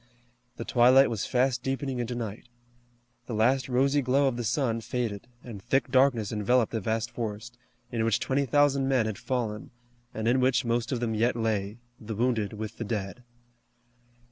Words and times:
The 0.57 0.65
twilight 0.65 1.11
was 1.11 1.27
fast 1.27 1.61
deepening 1.61 1.99
into 1.99 2.15
night. 2.15 2.49
The 3.27 3.35
last 3.35 3.69
rosy 3.69 4.01
glow 4.01 4.27
of 4.27 4.35
the 4.35 4.43
sun 4.43 4.81
faded, 4.81 5.27
and 5.43 5.61
thick 5.61 5.91
darkness 5.91 6.31
enveloped 6.31 6.71
the 6.71 6.79
vast 6.81 7.11
forest, 7.11 7.55
in 7.91 8.03
which 8.03 8.19
twenty 8.19 8.47
thousand 8.47 8.87
men 8.89 9.05
had 9.05 9.19
fallen, 9.19 9.69
and 10.11 10.27
in 10.27 10.39
which 10.39 10.65
most 10.65 10.91
of 10.91 11.01
them 11.01 11.13
yet 11.13 11.35
lay, 11.35 11.77
the 11.99 12.15
wounded 12.15 12.53
with 12.53 12.77
the 12.79 12.83
dead. 12.83 13.23